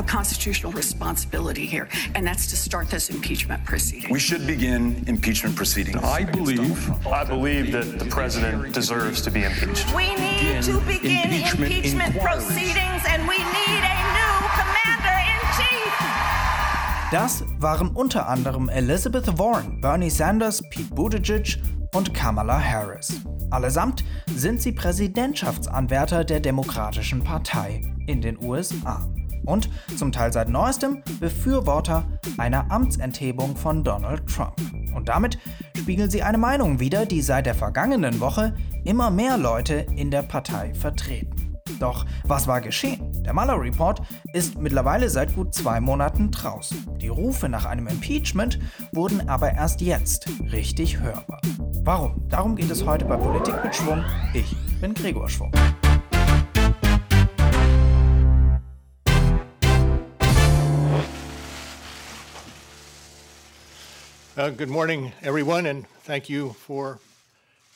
have 0.00 0.08
a 0.08 0.16
constitutional 0.16 0.72
responsibility 0.72 1.66
here, 1.66 1.88
and 2.14 2.26
that's 2.26 2.46
to 2.46 2.56
start 2.56 2.88
this 2.90 3.10
impeachment 3.10 3.64
proceeding. 3.64 4.10
We 4.10 4.18
should 4.18 4.46
begin 4.46 5.04
impeachment 5.06 5.56
proceedings. 5.56 6.02
I 6.02 6.24
believe. 6.24 7.06
I 7.06 7.24
believe 7.24 7.72
that 7.72 7.98
the 7.98 8.06
president 8.06 8.72
deserves 8.72 9.20
to 9.22 9.30
be 9.30 9.44
impeached. 9.44 9.94
We 9.94 10.14
need 10.14 10.62
to 10.62 10.80
begin 10.80 11.32
impeachment, 11.32 11.72
impeachment 11.72 12.18
proceedings, 12.20 13.02
and 13.08 13.28
we 13.28 13.38
need 13.38 13.82
a 13.84 13.96
new 14.18 14.36
commander 14.60 15.16
in 15.32 15.40
chief. 15.58 15.92
Das 17.12 17.44
waren 17.58 17.90
unter 17.94 18.28
anderem 18.28 18.68
Elizabeth 18.68 19.38
Warren, 19.38 19.80
Bernie 19.80 20.10
Sanders, 20.10 20.62
Pete 20.70 20.94
Buttigieg 20.94 21.58
und 21.94 22.14
Kamala 22.14 22.58
Harris. 22.58 23.20
Allesamt 23.50 24.04
sind 24.34 24.62
sie 24.62 24.72
Präsidentschaftsanwärter 24.72 26.24
der 26.24 26.38
Demokratischen 26.38 27.24
Partei 27.24 27.82
in 28.06 28.20
den 28.20 28.38
USA 28.40 29.04
und 29.50 29.68
zum 29.96 30.12
Teil 30.12 30.32
seit 30.32 30.48
neuestem 30.48 31.02
Befürworter 31.18 32.06
einer 32.38 32.70
Amtsenthebung 32.70 33.56
von 33.56 33.84
Donald 33.84 34.26
Trump. 34.26 34.54
Und 34.94 35.08
damit 35.08 35.38
spiegeln 35.76 36.10
sie 36.10 36.22
eine 36.22 36.38
Meinung 36.38 36.80
wider, 36.80 37.06
die 37.06 37.20
seit 37.20 37.46
der 37.46 37.54
vergangenen 37.54 38.20
Woche 38.20 38.54
immer 38.84 39.10
mehr 39.10 39.36
Leute 39.36 39.86
in 39.96 40.10
der 40.10 40.22
Partei 40.22 40.72
vertreten. 40.74 41.58
Doch 41.78 42.04
was 42.24 42.46
war 42.46 42.60
geschehen? 42.60 43.22
Der 43.24 43.32
Mueller 43.32 43.60
Report 43.60 44.02
ist 44.34 44.58
mittlerweile 44.58 45.08
seit 45.08 45.34
gut 45.34 45.54
zwei 45.54 45.80
Monaten 45.80 46.30
draußen. 46.30 46.98
Die 46.98 47.08
Rufe 47.08 47.48
nach 47.48 47.64
einem 47.64 47.86
Impeachment 47.86 48.58
wurden 48.92 49.28
aber 49.28 49.52
erst 49.52 49.80
jetzt 49.80 50.28
richtig 50.52 51.00
hörbar. 51.00 51.40
Warum? 51.82 52.28
Darum 52.28 52.54
geht 52.54 52.70
es 52.70 52.84
heute 52.84 53.06
bei 53.06 53.16
Politik 53.16 53.54
mit 53.64 53.74
Schwung. 53.74 54.04
Ich 54.34 54.54
bin 54.80 54.92
Gregor 54.92 55.28
Schwung. 55.28 55.52
Uh, 64.40 64.48
good 64.48 64.70
morning, 64.70 65.12
everyone, 65.22 65.68
and 65.68 65.84
thank 66.06 66.30
you 66.30 66.54
for 66.54 66.98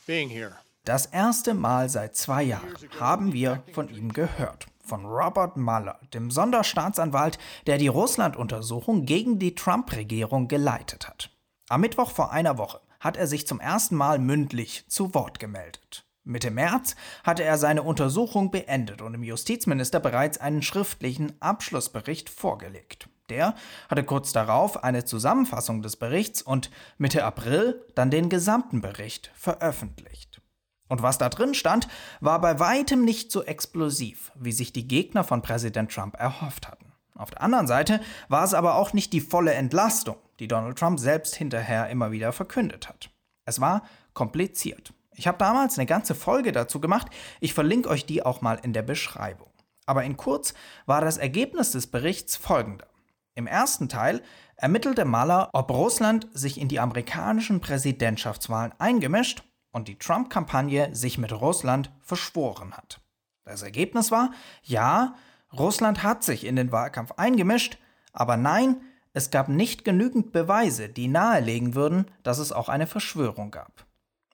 being 0.06 0.30
here. 0.30 0.56
Das 0.86 1.04
erste 1.04 1.52
Mal 1.52 1.90
seit 1.90 2.16
zwei 2.16 2.42
Jahren 2.42 2.74
haben 2.98 3.34
wir 3.34 3.62
von 3.72 3.90
ihm 3.90 4.14
gehört. 4.14 4.66
Von 4.82 5.04
Robert 5.04 5.58
Mueller, 5.58 6.00
dem 6.14 6.30
Sonderstaatsanwalt, 6.30 7.38
der 7.66 7.76
die 7.76 7.88
Russland-Untersuchung 7.88 9.04
gegen 9.04 9.38
die 9.38 9.54
Trump-Regierung 9.54 10.48
geleitet 10.48 11.06
hat. 11.06 11.28
Am 11.68 11.82
Mittwoch 11.82 12.12
vor 12.12 12.32
einer 12.32 12.56
Woche 12.56 12.80
hat 12.98 13.18
er 13.18 13.26
sich 13.26 13.46
zum 13.46 13.60
ersten 13.60 13.96
Mal 13.96 14.18
mündlich 14.18 14.86
zu 14.88 15.12
Wort 15.12 15.38
gemeldet. 15.38 16.06
Mitte 16.22 16.50
März 16.50 16.96
hatte 17.24 17.44
er 17.44 17.58
seine 17.58 17.82
Untersuchung 17.82 18.50
beendet 18.50 19.02
und 19.02 19.12
dem 19.12 19.22
Justizminister 19.22 20.00
bereits 20.00 20.38
einen 20.38 20.62
schriftlichen 20.62 21.34
Abschlussbericht 21.42 22.30
vorgelegt. 22.30 23.10
Der 23.30 23.54
hatte 23.88 24.04
kurz 24.04 24.32
darauf 24.32 24.84
eine 24.84 25.04
Zusammenfassung 25.04 25.80
des 25.82 25.96
Berichts 25.96 26.42
und 26.42 26.70
Mitte 26.98 27.24
April 27.24 27.82
dann 27.94 28.10
den 28.10 28.28
gesamten 28.28 28.80
Bericht 28.80 29.30
veröffentlicht. 29.34 30.42
Und 30.88 31.02
was 31.02 31.16
da 31.16 31.30
drin 31.30 31.54
stand, 31.54 31.88
war 32.20 32.40
bei 32.40 32.60
weitem 32.60 33.04
nicht 33.04 33.32
so 33.32 33.42
explosiv, 33.42 34.30
wie 34.34 34.52
sich 34.52 34.72
die 34.72 34.86
Gegner 34.86 35.24
von 35.24 35.40
Präsident 35.40 35.90
Trump 35.90 36.16
erhofft 36.18 36.68
hatten. 36.68 36.92
Auf 37.16 37.30
der 37.30 37.42
anderen 37.42 37.66
Seite 37.66 38.00
war 38.28 38.44
es 38.44 38.54
aber 38.54 38.74
auch 38.74 38.92
nicht 38.92 39.12
die 39.12 39.20
volle 39.20 39.54
Entlastung, 39.54 40.16
die 40.40 40.48
Donald 40.48 40.78
Trump 40.78 41.00
selbst 41.00 41.34
hinterher 41.36 41.88
immer 41.88 42.10
wieder 42.10 42.32
verkündet 42.32 42.88
hat. 42.88 43.10
Es 43.46 43.60
war 43.60 43.84
kompliziert. 44.12 44.92
Ich 45.16 45.26
habe 45.26 45.38
damals 45.38 45.78
eine 45.78 45.86
ganze 45.86 46.14
Folge 46.14 46.52
dazu 46.52 46.80
gemacht, 46.80 47.06
ich 47.40 47.54
verlinke 47.54 47.88
euch 47.88 48.04
die 48.04 48.24
auch 48.24 48.40
mal 48.40 48.58
in 48.62 48.72
der 48.72 48.82
Beschreibung. 48.82 49.50
Aber 49.86 50.02
in 50.02 50.16
kurz 50.16 50.54
war 50.86 51.00
das 51.00 51.18
Ergebnis 51.18 51.70
des 51.70 51.86
Berichts 51.86 52.36
folgender. 52.36 52.86
Im 53.34 53.46
ersten 53.46 53.88
Teil 53.88 54.22
ermittelte 54.56 55.04
Mueller, 55.04 55.50
ob 55.52 55.70
Russland 55.70 56.28
sich 56.32 56.60
in 56.60 56.68
die 56.68 56.78
amerikanischen 56.78 57.60
Präsidentschaftswahlen 57.60 58.72
eingemischt 58.78 59.42
und 59.72 59.88
die 59.88 59.98
Trump-Kampagne 59.98 60.94
sich 60.94 61.18
mit 61.18 61.32
Russland 61.32 61.90
verschworen 62.00 62.76
hat. 62.76 63.00
Das 63.44 63.62
Ergebnis 63.62 64.12
war, 64.12 64.30
ja, 64.62 65.16
Russland 65.52 66.02
hat 66.02 66.22
sich 66.22 66.44
in 66.44 66.56
den 66.56 66.70
Wahlkampf 66.70 67.12
eingemischt, 67.16 67.78
aber 68.12 68.36
nein, 68.36 68.80
es 69.12 69.30
gab 69.30 69.48
nicht 69.48 69.84
genügend 69.84 70.32
Beweise, 70.32 70.88
die 70.88 71.08
nahelegen 71.08 71.74
würden, 71.74 72.06
dass 72.22 72.38
es 72.38 72.52
auch 72.52 72.68
eine 72.68 72.86
Verschwörung 72.86 73.50
gab. 73.50 73.84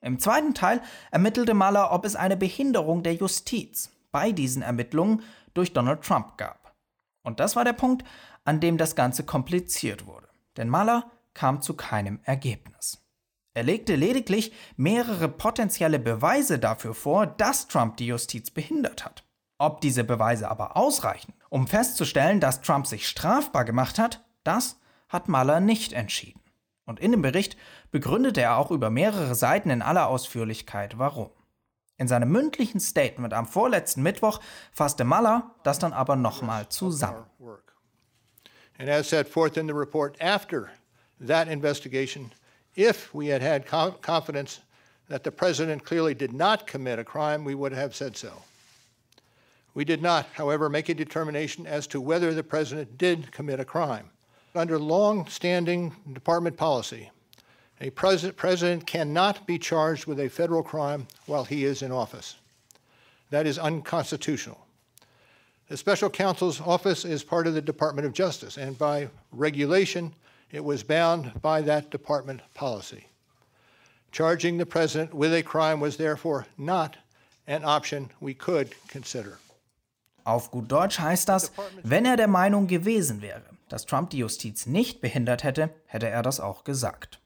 Im 0.01 0.19
zweiten 0.19 0.53
Teil 0.53 0.81
ermittelte 1.11 1.53
Mueller, 1.53 1.91
ob 1.91 2.05
es 2.05 2.15
eine 2.15 2.37
Behinderung 2.37 3.03
der 3.03 3.15
Justiz 3.15 3.91
bei 4.11 4.31
diesen 4.31 4.61
Ermittlungen 4.61 5.21
durch 5.53 5.73
Donald 5.73 6.03
Trump 6.03 6.37
gab. 6.37 6.73
Und 7.23 7.39
das 7.39 7.55
war 7.55 7.63
der 7.63 7.73
Punkt, 7.73 8.03
an 8.43 8.59
dem 8.59 8.77
das 8.77 8.95
Ganze 8.95 9.23
kompliziert 9.23 10.05
wurde. 10.05 10.27
Denn 10.57 10.69
Mueller 10.69 11.11
kam 11.33 11.61
zu 11.61 11.75
keinem 11.75 12.19
Ergebnis. 12.23 13.01
Er 13.53 13.63
legte 13.63 13.95
lediglich 13.95 14.53
mehrere 14.77 15.27
potenzielle 15.27 15.99
Beweise 15.99 16.57
dafür 16.57 16.93
vor, 16.93 17.27
dass 17.27 17.67
Trump 17.67 17.97
die 17.97 18.07
Justiz 18.07 18.49
behindert 18.49 19.03
hat. 19.03 19.25
Ob 19.57 19.81
diese 19.81 20.03
Beweise 20.03 20.49
aber 20.49 20.77
ausreichen, 20.77 21.33
um 21.49 21.67
festzustellen, 21.67 22.39
dass 22.39 22.61
Trump 22.61 22.87
sich 22.87 23.07
strafbar 23.07 23.65
gemacht 23.65 23.99
hat, 23.99 24.23
das 24.43 24.79
hat 25.09 25.27
Mueller 25.27 25.59
nicht 25.59 25.93
entschieden. 25.93 26.41
Und 26.85 26.99
in 26.99 27.11
dem 27.11 27.21
Bericht 27.21 27.57
begründete 27.91 28.41
er 28.41 28.57
auch 28.57 28.71
über 28.71 28.89
mehrere 28.89 29.35
Seiten 29.35 29.69
in 29.69 29.81
aller 29.81 30.07
Ausführlichkeit, 30.07 30.97
warum. 30.97 31.29
In 31.97 32.07
seinem 32.07 32.31
mündlichen 32.31 32.79
Statement 32.79 33.33
am 33.33 33.45
vorletzten 33.45 34.01
Mittwoch 34.01 34.39
fasste 34.71 35.03
Mueller 35.03 35.53
das 35.63 35.77
dann 35.77 35.93
aber 35.93 36.15
nochmal 36.15 36.69
zusammen. 36.69 37.25
And 38.81 38.89
as 38.89 39.09
set 39.09 39.27
forth 39.27 39.59
in 39.59 39.67
the 39.67 39.75
report 39.75 40.17
after 40.19 40.71
that 41.19 41.47
investigation, 41.47 42.31
If 42.75 43.13
we 43.13 43.27
had 43.27 43.41
had 43.41 43.65
confidence 43.65 44.61
that 45.09 45.23
the 45.23 45.31
president 45.31 45.83
clearly 45.83 46.13
did 46.13 46.33
not 46.33 46.67
commit 46.67 46.99
a 46.99 47.03
crime, 47.03 47.43
we 47.43 47.55
would 47.55 47.73
have 47.73 47.95
said 47.95 48.15
so. 48.15 48.43
We 49.73 49.85
did 49.85 50.01
not, 50.01 50.27
however, 50.33 50.69
make 50.69 50.89
a 50.89 50.93
determination 50.93 51.65
as 51.65 51.87
to 51.87 52.01
whether 52.01 52.33
the 52.33 52.43
president 52.43 52.97
did 52.97 53.31
commit 53.31 53.59
a 53.59 53.65
crime. 53.65 54.09
Under 54.55 54.77
long 54.79 55.27
standing 55.27 55.95
department 56.11 56.57
policy, 56.57 57.09
a 57.79 57.89
president, 57.89 58.37
president 58.37 58.87
cannot 58.87 59.47
be 59.47 59.57
charged 59.57 60.05
with 60.05 60.19
a 60.19 60.29
federal 60.29 60.63
crime 60.63 61.07
while 61.25 61.45
he 61.45 61.65
is 61.65 61.81
in 61.81 61.91
office. 61.91 62.35
That 63.29 63.47
is 63.47 63.57
unconstitutional. 63.57 64.65
The 65.71 65.77
special 65.77 66.09
counsel's 66.09 66.59
office 66.59 67.05
is 67.05 67.23
part 67.23 67.47
of 67.47 67.53
the 67.53 67.61
Department 67.61 68.05
of 68.05 68.11
Justice, 68.11 68.57
and 68.57 68.77
by 68.77 69.07
regulation, 69.31 70.13
it 70.51 70.65
was 70.65 70.83
bound 70.83 71.31
by 71.41 71.61
that 71.61 71.89
department 71.89 72.41
policy. 72.53 73.07
Charging 74.11 74.57
the 74.57 74.65
president 74.65 75.13
with 75.13 75.33
a 75.33 75.41
crime 75.41 75.79
was 75.79 75.95
therefore 75.95 76.45
not 76.57 76.97
an 77.47 77.63
option 77.63 78.09
we 78.19 78.33
could 78.33 78.75
consider. 78.89 79.39
Auf 80.25 80.51
gut 80.51 80.67
Deutsch 80.67 80.99
heißt 80.99 81.29
das, 81.29 81.53
wenn 81.83 82.05
er 82.05 82.17
der 82.17 82.27
Meinung 82.27 82.67
gewesen 82.67 83.21
wäre, 83.21 83.45
dass 83.69 83.85
Trump 83.85 84.09
die 84.09 84.17
Justiz 84.17 84.65
nicht 84.65 84.99
behindert 84.99 85.45
hätte, 85.45 85.69
hätte 85.85 86.09
er 86.09 86.21
das 86.21 86.41
auch 86.41 86.65
gesagt. 86.65 87.21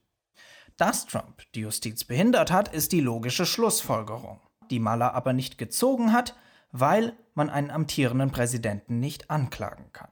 Dass 0.78 1.08
Trump 1.08 1.42
die 1.56 1.62
Justiz 1.62 2.04
behindert 2.04 2.52
hat, 2.52 2.72
ist 2.72 2.92
die 2.92 3.02
logische 3.02 3.48
Schlussfolgerung, 3.48 4.40
die 4.70 4.80
Mueller 4.80 5.16
aber 5.16 5.34
nicht 5.34 5.58
gezogen 5.58 6.14
hat, 6.14 6.36
weil 6.72 7.14
man 7.34 7.50
einen 7.50 7.72
amtierenden 7.72 8.32
Präsidenten 8.32 9.00
nicht 9.00 9.30
anklagen 9.30 9.92
kann. 9.94 10.10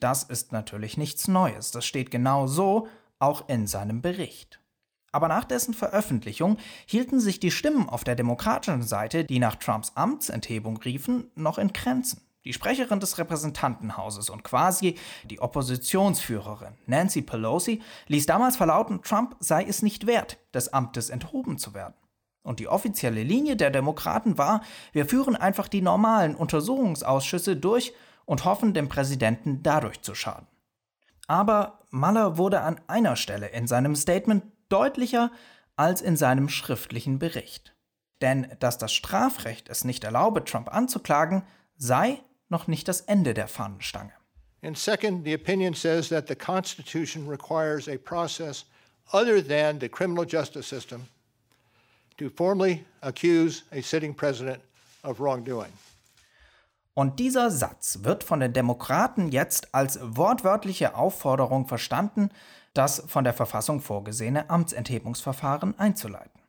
Das 0.00 0.22
ist 0.22 0.52
natürlich 0.52 0.96
nichts 0.96 1.28
Neues, 1.28 1.70
das 1.70 1.86
steht 1.86 2.10
genau 2.10 2.46
so 2.46 2.88
auch 3.18 3.48
in 3.48 3.66
seinem 3.66 4.02
Bericht. 4.02 4.60
Aber 5.12 5.28
nach 5.28 5.44
dessen 5.44 5.74
Veröffentlichung 5.74 6.58
hielten 6.86 7.20
sich 7.20 7.38
die 7.38 7.52
Stimmen 7.52 7.88
auf 7.88 8.02
der 8.02 8.16
demokratischen 8.16 8.82
Seite, 8.82 9.24
die 9.24 9.38
nach 9.38 9.54
Trumps 9.54 9.92
Amtsenthebung 9.94 10.76
riefen, 10.78 11.30
noch 11.36 11.56
in 11.56 11.72
Grenzen. 11.72 12.20
Die 12.44 12.52
Sprecherin 12.52 13.00
des 13.00 13.16
Repräsentantenhauses 13.16 14.28
und 14.28 14.44
quasi 14.44 14.96
die 15.24 15.40
Oppositionsführerin 15.40 16.74
Nancy 16.86 17.22
Pelosi 17.22 17.80
ließ 18.08 18.26
damals 18.26 18.56
verlauten, 18.56 19.02
Trump 19.02 19.36
sei 19.40 19.64
es 19.64 19.82
nicht 19.82 20.06
wert, 20.06 20.38
des 20.52 20.72
Amtes 20.72 21.08
enthoben 21.08 21.58
zu 21.58 21.72
werden. 21.72 21.94
Und 22.44 22.60
die 22.60 22.68
offizielle 22.68 23.22
Linie 23.22 23.56
der 23.56 23.70
Demokraten 23.70 24.36
war, 24.36 24.62
wir 24.92 25.06
führen 25.06 25.34
einfach 25.34 25.66
die 25.66 25.80
normalen 25.80 26.36
Untersuchungsausschüsse 26.36 27.56
durch 27.56 27.94
und 28.26 28.44
hoffen, 28.44 28.74
dem 28.74 28.88
Präsidenten 28.88 29.62
dadurch 29.62 30.02
zu 30.02 30.14
schaden. 30.14 30.46
Aber 31.26 31.80
Mueller 31.90 32.36
wurde 32.36 32.60
an 32.60 32.78
einer 32.86 33.16
Stelle 33.16 33.48
in 33.48 33.66
seinem 33.66 33.96
Statement 33.96 34.44
deutlicher 34.68 35.32
als 35.74 36.02
in 36.02 36.18
seinem 36.18 36.50
schriftlichen 36.50 37.18
Bericht. 37.18 37.74
Denn 38.20 38.46
dass 38.60 38.76
das 38.76 38.92
Strafrecht 38.92 39.70
es 39.70 39.84
nicht 39.84 40.04
erlaube, 40.04 40.44
Trump 40.44 40.72
anzuklagen, 40.72 41.44
sei 41.76 42.20
noch 42.50 42.66
nicht 42.66 42.88
das 42.88 43.00
Ende 43.00 43.32
der 43.32 43.48
Fahnenstange. 43.48 44.12
And 44.62 44.78
second, 44.78 45.24
the 45.24 45.34
opinion 45.34 45.74
says 45.74 46.10
that 46.10 46.28
the 46.28 46.34
Constitution 46.34 47.26
requires 47.26 47.88
a 47.88 47.96
process 47.96 48.66
other 49.12 49.42
than 49.42 49.80
the 49.80 49.88
criminal 49.88 50.26
justice 50.26 50.68
system 50.68 51.08
to 52.16 52.30
formally 52.30 52.84
accuse 53.00 53.62
a 53.72 53.80
sitting 53.82 54.14
president 54.14 54.60
of 55.02 55.20
wrongdoing. 55.20 55.72
Und 56.94 57.18
dieser 57.18 57.50
Satz 57.50 58.00
wird 58.02 58.22
von 58.22 58.38
den 58.38 58.52
Demokraten 58.52 59.30
jetzt 59.30 59.74
als 59.74 59.98
wortwörtliche 60.00 60.94
Aufforderung 60.94 61.66
verstanden, 61.66 62.30
das 62.72 63.04
von 63.08 63.24
der 63.24 63.34
Verfassung 63.34 63.80
vorgesehene 63.80 64.48
Amtsenthebungsverfahren 64.48 65.78
einzuleiten. 65.78 66.40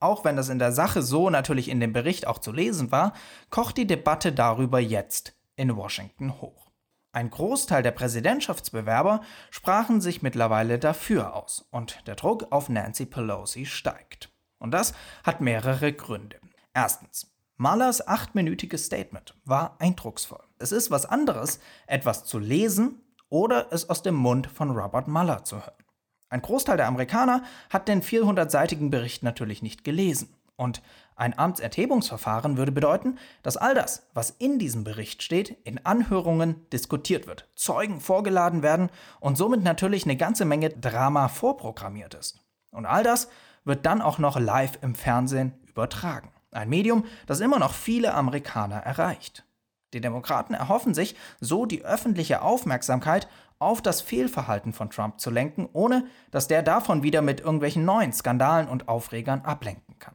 Auch 0.00 0.24
wenn 0.24 0.36
das 0.36 0.50
in 0.50 0.58
der 0.58 0.72
Sache 0.72 1.02
so 1.02 1.30
natürlich 1.30 1.70
in 1.70 1.80
dem 1.80 1.94
Bericht 1.94 2.26
auch 2.26 2.38
zu 2.38 2.52
lesen 2.52 2.92
war, 2.92 3.14
kocht 3.48 3.78
die 3.78 3.86
Debatte 3.86 4.32
darüber 4.32 4.78
jetzt 4.78 5.34
in 5.56 5.74
Washington 5.76 6.40
hoch. 6.42 6.70
Ein 7.12 7.30
Großteil 7.30 7.82
der 7.82 7.92
Präsidentschaftsbewerber 7.92 9.22
sprachen 9.50 10.00
sich 10.00 10.20
mittlerweile 10.20 10.78
dafür 10.78 11.34
aus 11.34 11.66
und 11.70 12.06
der 12.06 12.16
Druck 12.16 12.48
auf 12.50 12.68
Nancy 12.68 13.06
Pelosi 13.06 13.64
steigt. 13.64 14.33
Und 14.64 14.70
das 14.70 14.94
hat 15.24 15.42
mehrere 15.42 15.92
Gründe. 15.92 16.40
Erstens, 16.72 17.30
Mullers 17.58 18.08
achtminütiges 18.08 18.86
Statement 18.86 19.34
war 19.44 19.76
eindrucksvoll. 19.78 20.42
Es 20.58 20.72
ist 20.72 20.90
was 20.90 21.04
anderes, 21.04 21.60
etwas 21.86 22.24
zu 22.24 22.38
lesen 22.38 23.02
oder 23.28 23.66
es 23.72 23.90
aus 23.90 24.00
dem 24.00 24.14
Mund 24.14 24.46
von 24.46 24.70
Robert 24.70 25.06
Mueller 25.06 25.44
zu 25.44 25.56
hören. 25.56 25.84
Ein 26.30 26.40
Großteil 26.40 26.78
der 26.78 26.86
Amerikaner 26.86 27.42
hat 27.68 27.88
den 27.88 28.00
400-seitigen 28.02 28.88
Bericht 28.88 29.22
natürlich 29.22 29.60
nicht 29.60 29.84
gelesen. 29.84 30.34
Und 30.56 30.80
ein 31.14 31.38
Amtserhebungsverfahren 31.38 32.56
würde 32.56 32.72
bedeuten, 32.72 33.18
dass 33.42 33.58
all 33.58 33.74
das, 33.74 34.08
was 34.14 34.30
in 34.30 34.58
diesem 34.58 34.82
Bericht 34.82 35.22
steht, 35.22 35.58
in 35.64 35.84
Anhörungen 35.84 36.66
diskutiert 36.70 37.26
wird, 37.26 37.50
Zeugen 37.54 38.00
vorgeladen 38.00 38.62
werden 38.62 38.88
und 39.20 39.36
somit 39.36 39.62
natürlich 39.62 40.04
eine 40.04 40.16
ganze 40.16 40.46
Menge 40.46 40.70
Drama 40.70 41.28
vorprogrammiert 41.28 42.14
ist. 42.14 42.43
Und 42.74 42.86
all 42.86 43.02
das 43.02 43.28
wird 43.64 43.86
dann 43.86 44.02
auch 44.02 44.18
noch 44.18 44.38
live 44.38 44.78
im 44.82 44.94
Fernsehen 44.94 45.54
übertragen. 45.66 46.30
Ein 46.50 46.68
Medium, 46.68 47.04
das 47.26 47.40
immer 47.40 47.58
noch 47.58 47.74
viele 47.74 48.14
Amerikaner 48.14 48.76
erreicht. 48.76 49.44
Die 49.92 50.00
Demokraten 50.00 50.54
erhoffen 50.54 50.94
sich, 50.94 51.16
so 51.40 51.66
die 51.66 51.84
öffentliche 51.84 52.42
Aufmerksamkeit 52.42 53.28
auf 53.58 53.80
das 53.80 54.00
Fehlverhalten 54.00 54.72
von 54.72 54.90
Trump 54.90 55.20
zu 55.20 55.30
lenken, 55.30 55.68
ohne 55.72 56.06
dass 56.30 56.48
der 56.48 56.62
davon 56.62 57.02
wieder 57.02 57.22
mit 57.22 57.40
irgendwelchen 57.40 57.84
neuen 57.84 58.12
Skandalen 58.12 58.68
und 58.68 58.88
Aufregern 58.88 59.42
ablenken 59.42 59.98
kann. 59.98 60.14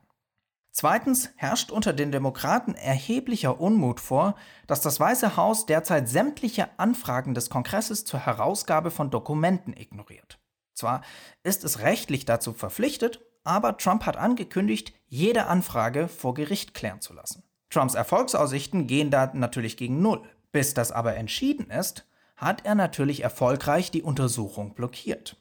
Zweitens 0.71 1.31
herrscht 1.35 1.71
unter 1.71 1.93
den 1.93 2.11
Demokraten 2.11 2.75
erheblicher 2.75 3.59
Unmut 3.59 3.99
vor, 3.99 4.35
dass 4.67 4.81
das 4.81 4.99
Weiße 4.99 5.35
Haus 5.35 5.65
derzeit 5.65 6.07
sämtliche 6.07 6.69
Anfragen 6.77 7.33
des 7.33 7.49
Kongresses 7.49 8.05
zur 8.05 8.25
Herausgabe 8.25 8.91
von 8.91 9.09
Dokumenten 9.09 9.73
ignoriert. 9.75 10.38
Zwar 10.79 11.01
ist 11.43 11.65
es 11.65 11.79
rechtlich 11.79 12.25
dazu 12.25 12.53
verpflichtet, 12.53 13.19
aber 13.43 13.77
Trump 13.77 14.05
hat 14.05 14.15
angekündigt, 14.15 14.93
jede 15.07 15.47
Anfrage 15.47 16.07
vor 16.07 16.33
Gericht 16.33 16.73
klären 16.73 17.01
zu 17.01 17.13
lassen. 17.13 17.43
Trumps 17.69 17.95
Erfolgsaussichten 17.95 18.87
gehen 18.87 19.11
da 19.11 19.29
natürlich 19.33 19.75
gegen 19.75 20.01
Null. 20.01 20.23
Bis 20.51 20.73
das 20.73 20.91
aber 20.91 21.15
entschieden 21.17 21.69
ist, 21.69 22.05
hat 22.37 22.65
er 22.65 22.75
natürlich 22.75 23.23
erfolgreich 23.23 23.91
die 23.91 24.01
Untersuchung 24.01 24.73
blockiert. 24.73 25.35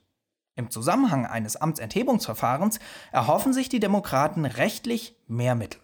Im 0.56 0.70
Zusammenhang 0.70 1.24
eines 1.24 1.54
Amtsenthebungsverfahrens 1.56 2.80
erhoffen 3.12 3.52
sich 3.52 3.68
die 3.68 3.80
Demokraten 3.80 4.44
rechtlich 4.44 5.14
mehr 5.28 5.54
Mittel. 5.54 5.80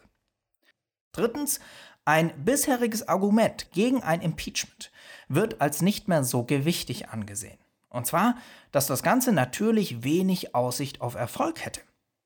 Drittens, 1.13 1.61
ein 2.05 2.45
bisheriges 2.45 3.07
Argument 3.07 3.71
gegen 3.71 4.03
ein 4.03 4.21
Impeachment 4.21 4.91
wird 5.29 5.61
als 5.61 5.81
nicht 5.81 6.09
mehr 6.09 6.25
so 6.25 6.43
gewichtig 6.43 7.09
angesehen. 7.09 7.64
Und 7.95 8.07
zwar, 8.07 8.37
dass 8.73 8.87
das 8.87 9.03
Ganze 9.03 9.33
natürlich 9.33 10.03
wenig 10.03 10.55
Aussicht 10.55 11.01
auf 11.01 11.15
Erfolg 11.15 11.65
hätte. 11.65 11.81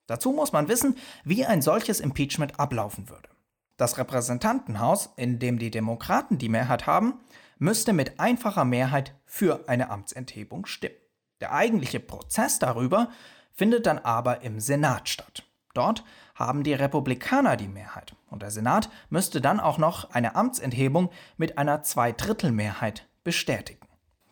Dazu 0.07 0.33
muss 0.33 0.53
man 0.53 0.69
wissen, 0.69 0.97
wie 1.25 1.45
ein 1.45 1.61
solches 1.61 2.01
Impeachment 2.01 2.59
ablaufen 2.59 3.11
würde. 3.11 3.29
Das 3.77 3.99
Repräsentantenhaus, 3.99 5.11
in 5.17 5.39
dem 5.39 5.59
die 5.59 5.71
Demokraten 5.71 6.39
die 6.39 6.49
Mehrheit 6.49 6.87
haben, 6.87 7.21
müsste 7.59 7.93
mit 7.93 8.19
einfacher 8.19 8.65
Mehrheit 8.65 9.15
für 9.27 9.69
eine 9.69 9.91
Amtsenthebung 9.91 10.65
stimmen. 10.65 10.97
Der 11.41 11.53
eigentliche 11.53 12.01
Prozess 12.01 12.59
darüber 12.59 13.11
findet 13.53 13.87
dann 13.87 13.99
aber 13.99 14.41
im 14.43 14.61
Senat 14.61 15.09
statt. 15.09 15.45
Dort 15.75 16.03
haben 16.35 16.65
die 16.65 16.73
Republikaner 16.73 17.57
die 17.57 17.69
Mehrheit 17.69 18.17
und 18.31 18.43
der 18.43 18.51
Senat 18.51 18.89
müsste 19.11 19.41
dann 19.41 19.61
auch 19.61 19.79
noch 19.79 20.11
eine 20.13 20.35
Amtsenthebung 20.35 21.11
mit 21.37 21.59
einer 21.59 21.83
Zweidrittelmehrheit 21.83 23.07
bestätigen. 23.23 23.78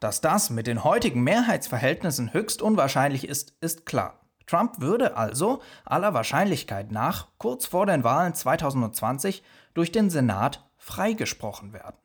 Dass 0.07 0.21
das 0.21 0.51
mit 0.51 0.69
den 0.69 0.85
heutigen 0.85 1.25
Mehrheitsverhältnissen 1.25 2.33
höchst 2.33 2.63
unwahrscheinlich 2.63 3.27
ist, 3.27 3.55
ist 3.61 3.87
klar. 3.87 4.21
Trump 4.47 4.81
würde 4.81 5.17
also 5.17 5.61
aller 5.85 6.15
Wahrscheinlichkeit 6.15 6.93
nach 6.93 7.27
kurz 7.39 7.67
vor 7.67 7.87
den 7.87 8.05
Wahlen 8.05 8.33
2020 8.33 9.43
durch 9.75 9.91
den 9.91 10.09
Senat 10.09 10.65
freigesprochen 10.77 11.73
werden. 11.73 11.97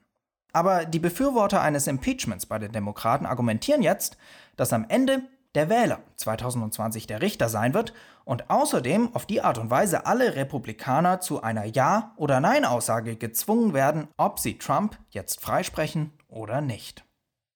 Aber 0.52 0.86
die 0.86 0.98
Befürworter 0.98 1.62
eines 1.62 1.86
Impeachments 1.86 2.48
bei 2.48 2.58
den 2.58 2.72
Demokraten 2.72 3.28
argumentieren 3.28 3.84
jetzt, 3.84 4.18
dass 4.56 4.74
am 4.74 4.88
Ende 4.90 5.22
der 5.54 5.70
Wähler 5.70 6.00
2020 6.16 7.06
der 7.06 7.22
Richter 7.22 7.50
sein 7.50 7.76
wird 7.76 7.94
und 8.26 8.50
außerdem 8.50 9.14
auf 9.14 9.28
die 9.28 9.44
Art 9.44 9.60
und 9.60 9.70
Weise 9.70 10.08
alle 10.08 10.36
Republikaner 10.36 11.20
zu 11.20 11.44
einer 11.44 11.66
Ja- 11.66 12.14
oder 12.16 12.40
Nein-Aussage 12.40 13.16
gezwungen 13.16 13.76
werden, 13.76 14.08
ob 14.18 14.40
sie 14.40 14.58
Trump 14.58 14.98
jetzt 15.12 15.40
freisprechen 15.40 16.14
oder 16.30 16.62
nicht. 16.62 17.06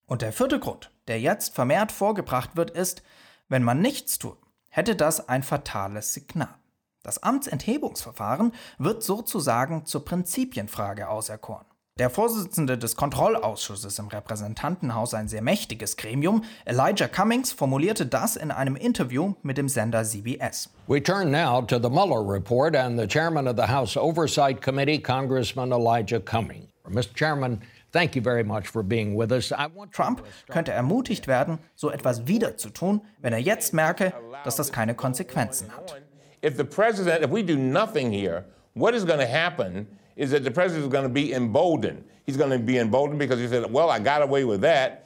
Und 0.07 0.21
der 0.21 0.33
vierte 0.33 0.59
Grund, 0.59 0.91
der 1.07 1.19
jetzt 1.19 1.55
vermehrt 1.55 1.91
vorgebracht 1.91 2.55
wird, 2.55 2.71
ist, 2.71 3.01
wenn 3.49 3.63
man 3.63 3.81
nichts 3.81 4.19
tut, 4.19 4.37
hätte 4.69 4.95
das 4.95 5.29
ein 5.29 5.43
fatales 5.43 6.13
Signal. 6.13 6.53
Das 7.03 7.21
Amtsenthebungsverfahren 7.21 8.51
wird 8.77 9.03
sozusagen 9.03 9.85
zur 9.85 10.05
Prinzipienfrage 10.05 11.07
auserkoren. 11.07 11.65
Der 11.97 12.09
Vorsitzende 12.09 12.77
des 12.77 12.97
Kontrollausschusses 12.97 13.99
im 13.99 14.07
Repräsentantenhaus, 14.09 15.13
ein 15.13 15.29
sehr 15.29 15.41
mächtiges 15.41 15.95
Gremium, 15.95 16.43
Elijah 16.65 17.07
Cummings, 17.07 17.53
formulierte 17.53 18.05
das 18.05 18.35
in 18.35 18.51
einem 18.51 18.75
Interview 18.75 19.35
mit 19.43 19.57
dem 19.57 19.69
Sender 19.69 20.03
CBS. 20.03 20.69
We 20.87 21.01
turn 21.01 21.31
now 21.31 21.61
to 21.61 21.79
the 21.79 21.89
Mueller 21.89 22.21
report 22.21 22.75
and 22.75 22.99
the 22.99 23.07
chairman 23.07 23.47
of 23.47 23.55
the 23.55 23.71
House 23.71 23.95
Oversight 23.95 24.61
Committee, 24.61 24.99
Congressman 24.99 25.71
Elijah 25.71 26.19
Cummings. 26.19 26.67
Mr. 26.89 27.15
Chairman, 27.15 27.61
Thank 27.95 28.13
you 28.13 28.21
very 28.21 28.43
much 28.43 28.67
for 28.67 28.83
being 28.83 29.15
with 29.15 29.31
us. 29.31 29.53
Trump 29.93 30.21
könnte 30.49 30.73
ermutigt 30.73 31.27
werden, 31.27 31.59
so 31.75 31.89
etwas 31.89 32.27
wieder 32.27 32.57
zu 32.57 32.69
tun, 32.69 32.99
wenn 33.21 33.31
er 33.31 33.39
jetzt 33.39 33.73
merke, 33.73 34.11
dass 34.43 34.57
das 34.57 34.73
keine 34.73 34.95
Konsequenzen 34.95 35.69
hat. 35.71 36.01
If 36.43 36.57
the 36.57 36.65
president, 36.65 37.23
if 37.23 37.31
we 37.31 37.41
do 37.41 37.55
nothing 37.55 38.11
here, 38.11 38.43
what 38.73 38.93
is 38.93 39.05
going 39.05 39.21
to 39.21 39.25
happen 39.25 39.87
is 40.17 40.31
that 40.31 40.43
the 40.43 40.51
president 40.51 40.83
is 40.83 40.91
going 40.91 41.05
to 41.05 41.09
be 41.09 41.31
emboldened. 41.31 42.03
He's 42.25 42.35
going 42.37 42.51
to 42.51 42.59
be 42.59 42.79
emboldened 42.79 43.17
because 43.17 43.39
he 43.39 43.47
said, 43.47 43.63
well, 43.71 43.89
I 43.89 43.99
got 43.99 44.21
away 44.21 44.43
with 44.43 44.59
that. 44.63 45.05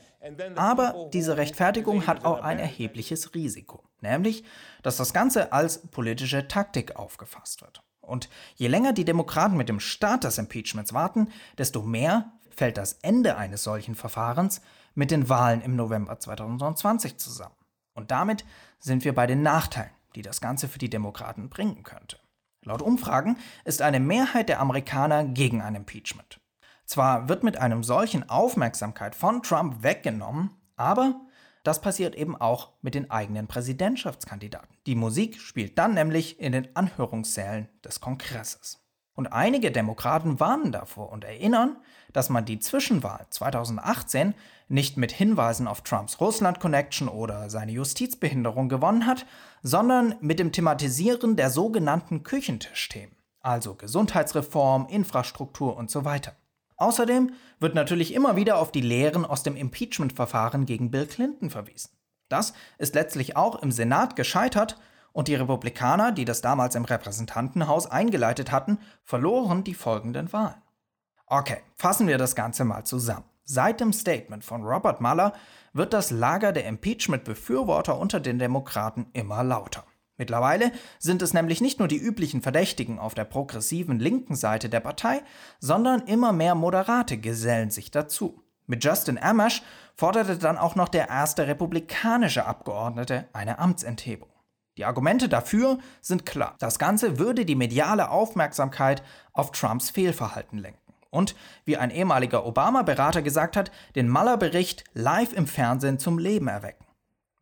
Aber 0.55 1.09
diese 1.13 1.37
Rechtfertigung 1.37 2.07
hat 2.07 2.25
auch 2.25 2.41
ein 2.41 2.57
erhebliches 2.57 3.35
Risiko, 3.35 3.83
nämlich, 4.01 4.43
dass 4.81 4.97
das 4.97 5.13
Ganze 5.13 5.53
als 5.53 5.77
politische 5.91 6.47
Taktik 6.47 6.95
aufgefasst 6.95 7.61
wird. 7.61 7.83
Und 8.09 8.29
je 8.55 8.67
länger 8.67 8.91
die 8.91 9.05
Demokraten 9.05 9.55
mit 9.55 9.69
dem 9.69 9.79
Start 9.79 10.25
des 10.25 10.37
Impeachments 10.37 10.93
warten, 10.93 11.29
desto 11.57 11.81
mehr 11.81 12.33
fällt 12.49 12.77
das 12.77 12.93
Ende 13.01 13.37
eines 13.37 13.63
solchen 13.63 13.95
Verfahrens 13.95 14.61
mit 14.93 15.11
den 15.11 15.29
Wahlen 15.29 15.61
im 15.61 15.75
November 15.77 16.19
2020 16.19 17.17
zusammen. 17.17 17.55
Und 17.93 18.11
damit 18.11 18.43
sind 18.79 19.05
wir 19.05 19.15
bei 19.15 19.27
den 19.27 19.41
Nachteilen, 19.43 19.91
die 20.15 20.21
das 20.21 20.41
Ganze 20.41 20.67
für 20.67 20.79
die 20.79 20.89
Demokraten 20.89 21.49
bringen 21.49 21.83
könnte. 21.83 22.17
Laut 22.65 22.81
Umfragen 22.81 23.37
ist 23.63 23.81
eine 23.81 23.99
Mehrheit 23.99 24.49
der 24.49 24.59
Amerikaner 24.59 25.23
gegen 25.23 25.61
ein 25.61 25.75
Impeachment. 25.75 26.41
Zwar 26.85 27.29
wird 27.29 27.43
mit 27.43 27.57
einem 27.57 27.83
solchen 27.83 28.29
Aufmerksamkeit 28.29 29.15
von 29.15 29.43
Trump 29.43 29.83
weggenommen, 29.83 30.49
aber 30.75 31.21
das 31.69 31.81
passiert 31.81 32.15
eben 32.15 32.35
auch 32.35 32.71
mit 32.81 32.95
den 32.95 33.11
eigenen 33.11 33.45
Präsidentschaftskandidaten. 33.45 34.75
Die 34.87 34.95
Musik 34.95 35.39
spielt 35.39 35.77
dann 35.77 35.93
nämlich 35.93 36.39
in 36.39 36.51
den 36.51 36.75
Anhörungssälen 36.75 37.69
des 37.85 37.99
Kongresses. 37.99 38.83
Und 39.13 39.27
einige 39.27 39.71
Demokraten 39.71 40.39
warnen 40.39 40.71
davor 40.71 41.11
und 41.11 41.25
erinnern, 41.25 41.77
dass 42.11 42.31
man 42.31 42.43
die 42.43 42.57
Zwischenwahl 42.57 43.27
2018 43.29 44.33
nicht 44.67 44.97
mit 44.97 45.11
Hinweisen 45.11 45.67
auf 45.67 45.81
Trumps 45.81 46.19
Russland-Connection 46.19 47.07
oder 47.07 47.51
seine 47.51 47.73
Justizbehinderung 47.73 48.67
gewonnen 48.67 49.05
hat, 49.05 49.27
sondern 49.61 50.15
mit 50.21 50.39
dem 50.39 50.51
Thematisieren 50.51 51.35
der 51.35 51.51
sogenannten 51.51 52.23
Küchentischthemen, 52.23 53.15
also 53.41 53.75
Gesundheitsreform, 53.75 54.87
Infrastruktur 54.89 55.77
und 55.77 55.91
so 55.91 56.03
weiter. 56.03 56.35
Außerdem 56.79 57.33
wird 57.59 57.75
natürlich 57.75 58.13
immer 58.13 58.35
wieder 58.37 58.57
auf 58.57 58.71
die 58.71 58.81
Lehren 58.81 59.25
aus 59.25 59.43
dem 59.43 59.55
Impeachment-Verfahren 59.55 60.65
gegen 60.65 60.91
Bill 60.91 61.05
Clinton 61.05 61.49
verwiesen. 61.49 61.91
Das 62.29 62.53
ist 62.77 62.95
letztlich 62.95 63.35
auch 63.35 63.61
im 63.61 63.71
Senat 63.71 64.15
gescheitert 64.15 64.79
und 65.11 65.27
die 65.27 65.35
Republikaner, 65.35 66.13
die 66.13 66.25
das 66.25 66.41
damals 66.41 66.75
im 66.75 66.85
Repräsentantenhaus 66.85 67.87
eingeleitet 67.87 68.51
hatten, 68.51 68.79
verloren 69.03 69.63
die 69.63 69.73
folgenden 69.73 70.31
Wahlen. 70.31 70.61
Okay, 71.25 71.57
fassen 71.75 72.07
wir 72.07 72.17
das 72.17 72.35
Ganze 72.35 72.63
mal 72.63 72.85
zusammen. 72.85 73.25
Seit 73.43 73.81
dem 73.81 73.91
Statement 73.91 74.45
von 74.45 74.63
Robert 74.63 75.01
Mueller 75.01 75.33
wird 75.73 75.93
das 75.93 76.11
Lager 76.11 76.53
der 76.53 76.65
Impeachment-Befürworter 76.65 77.97
unter 77.97 78.19
den 78.19 78.39
Demokraten 78.39 79.07
immer 79.13 79.43
lauter. 79.43 79.83
Mittlerweile 80.19 80.73
sind 80.99 81.21
es 81.21 81.33
nämlich 81.33 81.61
nicht 81.61 81.79
nur 81.79 81.87
die 81.87 81.97
üblichen 81.97 82.41
Verdächtigen 82.41 82.99
auf 82.99 83.15
der 83.15 83.23
progressiven 83.23 83.99
linken 83.99 84.35
Seite 84.35 84.67
der 84.67 84.81
Partei, 84.81 85.21
sondern 85.61 86.01
immer 86.01 86.33
mehr 86.33 86.55
Moderate 86.55 87.17
gesellen 87.17 87.71
sich 87.71 87.89
dazu. 87.89 88.43
Mit 88.67 88.83
Justin 88.83 89.17
Amash 89.17 89.63
forderte 89.95 90.37
dann 90.37 90.57
auch 90.57 90.75
noch 90.75 90.89
der 90.89 91.07
erste 91.07 91.47
republikanische 91.47 92.45
Abgeordnete 92.45 93.29
eine 93.31 93.59
Amtsenthebung. 93.59 94.29
Die 94.77 94.83
Argumente 94.83 95.29
dafür 95.29 95.79
sind 96.01 96.25
klar. 96.25 96.55
Das 96.59 96.79
Ganze 96.79 97.17
würde 97.17 97.45
die 97.45 97.55
mediale 97.55 98.09
Aufmerksamkeit 98.09 99.01
auf 99.31 99.51
Trumps 99.51 99.89
Fehlverhalten 99.89 100.59
lenken. 100.59 100.93
Und, 101.09 101.33
wie 101.63 101.77
ein 101.77 101.91
ehemaliger 101.91 102.45
Obama-Berater 102.45 103.21
gesagt 103.21 103.55
hat, 103.55 103.71
den 103.95 104.09
Mueller-Bericht 104.09 104.83
live 104.93 105.31
im 105.31 105.47
Fernsehen 105.47 105.97
zum 105.97 106.19
Leben 106.19 106.49
erwecken. 106.49 106.85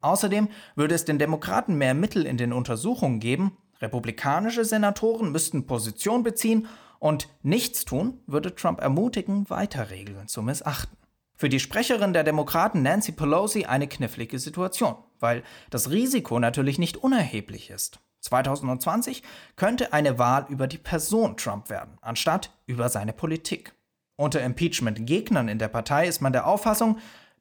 Außerdem 0.02 0.50
würde 0.76 0.96
es 0.96 1.06
den 1.06 1.20
Demokraten 1.20 1.76
mehr 1.78 1.94
Mittel 1.94 2.26
in 2.26 2.38
den 2.38 2.54
Untersuchungen 2.54 3.20
geben, 3.20 3.58
republikanische 3.82 4.66
Senatoren 4.66 5.32
müssten 5.32 5.68
Position 5.68 6.24
beziehen 6.24 6.68
und 7.00 7.30
nichts 7.44 7.86
tun 7.86 8.22
würde 8.28 8.56
Trump 8.56 8.82
ermutigen, 8.82 9.50
weiter 9.50 9.90
Regeln 9.90 10.28
zu 10.28 10.42
missachten. 10.42 10.98
Für 11.36 11.50
die 11.50 11.60
Sprecherin 11.60 12.14
der 12.14 12.24
Demokraten 12.24 12.82
Nancy 12.82 13.12
Pelosi 13.12 13.66
eine 13.66 13.88
knifflige 13.88 14.40
Situation, 14.40 14.96
weil 15.20 15.44
das 15.70 15.92
Risiko 15.92 16.40
natürlich 16.40 16.80
nicht 16.80 16.98
unerheblich 16.98 17.70
ist. 17.70 18.00
2020 18.22 19.22
könnte 19.56 19.94
eine 19.94 20.18
Wahl 20.18 20.48
über 20.50 20.66
die 20.66 20.80
Person 20.80 21.38
Trump 21.38 21.70
werden, 21.70 22.00
anstatt 22.02 22.52
über 22.66 22.90
seine 22.90 23.14
Politik. 23.14 23.74
Unter 24.16 24.42
Impeachment-Gegnern 24.42 25.48
in 25.48 25.60
der 25.60 25.68
Partei 25.68 26.08
ist 26.08 26.22
man 26.22 26.34
der 26.34 26.48
Auffassung, 26.48 26.98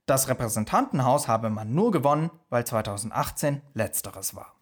das 0.06 0.28
Repräsentantenhaus 0.28 1.26
habe 1.26 1.50
man 1.50 1.74
nur 1.74 1.90
gewonnen, 1.90 2.30
weil 2.48 2.64
2018 2.64 3.60
letzteres 3.74 4.36
war. 4.36 4.54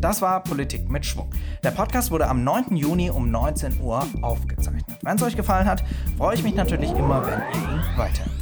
Das 0.00 0.22
war 0.22 0.44
Politik 0.44 0.88
mit 0.88 1.04
Schwung. 1.04 1.30
Der 1.64 1.72
Podcast 1.72 2.12
wurde 2.12 2.28
am 2.28 2.44
9. 2.44 2.76
Juni 2.76 3.10
um 3.10 3.30
19 3.30 3.80
Uhr 3.80 4.06
aufgezeichnet. 4.22 4.98
Wenn 5.02 5.16
es 5.16 5.22
euch 5.22 5.36
gefallen 5.36 5.66
hat, 5.66 5.82
freue 6.16 6.36
ich 6.36 6.44
mich 6.44 6.54
natürlich 6.54 6.92
immer, 6.92 7.26
wenn 7.26 7.40
ihr 7.40 7.68
ihn 7.68 7.82
weiterempfehlt. 7.96 8.37